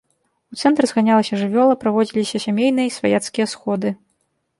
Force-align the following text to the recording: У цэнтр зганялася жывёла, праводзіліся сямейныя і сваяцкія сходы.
У 0.53 0.57
цэнтр 0.61 0.83
зганялася 0.91 1.39
жывёла, 1.41 1.73
праводзіліся 1.83 2.41
сямейныя 2.45 2.87
і 2.93 2.95
сваяцкія 2.97 3.47
сходы. 3.53 3.93